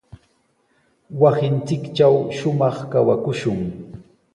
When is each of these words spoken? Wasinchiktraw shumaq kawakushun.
Wasinchiktraw 1.21 2.15
shumaq 2.37 2.77
kawakushun. 2.91 3.59